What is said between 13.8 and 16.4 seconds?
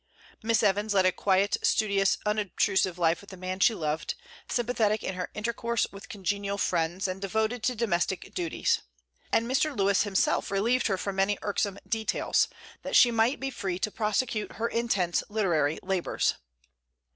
prosecute her intense literary labors.